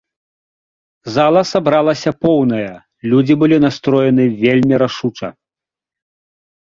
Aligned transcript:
Зала 1.17 1.43
сабралася 1.49 2.09
поўная, 2.25 2.73
людзі 3.11 3.33
былі 3.43 3.57
настроены 3.67 4.23
вельмі 4.43 4.75
рашуча. 4.85 5.29